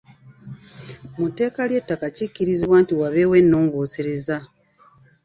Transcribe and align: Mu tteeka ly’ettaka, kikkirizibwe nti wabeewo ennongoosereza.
Mu 1.17 1.25
tteeka 1.31 1.61
ly’ettaka, 1.69 2.05
kikkirizibwe 2.15 2.77
nti 2.83 2.93
wabeewo 2.99 3.33
ennongoosereza. 3.41 4.37